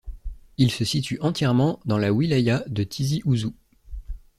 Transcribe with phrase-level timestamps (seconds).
[0.57, 3.53] Il se situe entièrement dans la wilaya de Tizi Ouzou.